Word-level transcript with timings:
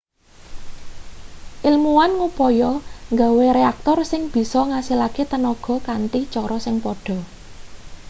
ilmuwan 1.69 2.11
ngupaya 2.17 2.71
nggawe 3.13 3.45
reaktor 3.57 3.97
sing 4.11 4.21
bisa 4.33 4.59
ngasilake 4.69 5.23
tenaga 5.31 5.75
kanthi 5.87 6.19
cara 6.33 6.57
sing 6.65 6.75
padha 6.85 7.17